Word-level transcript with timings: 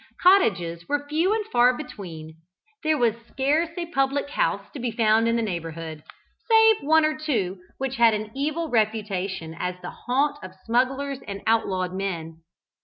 Cottages 0.19 0.89
were 0.89 1.07
few 1.07 1.31
and 1.31 1.45
far 1.45 1.77
between: 1.77 2.37
there 2.83 2.97
was 2.97 3.13
scarce 3.27 3.69
a 3.77 3.85
public 3.85 4.31
house 4.31 4.65
to 4.73 4.79
be 4.79 4.89
found 4.89 5.27
in 5.27 5.35
the 5.35 5.43
neighbourhood, 5.43 6.01
save 6.49 6.77
one 6.81 7.05
or 7.05 7.15
two 7.15 7.61
which 7.77 7.97
had 7.97 8.15
an 8.15 8.31
evil 8.35 8.67
reputation 8.67 9.55
as 9.59 9.75
the 9.83 9.91
haunt 9.91 10.43
of 10.43 10.55
smugglers 10.65 11.19
and 11.27 11.43
outlawed 11.45 11.93
men. 11.93 12.39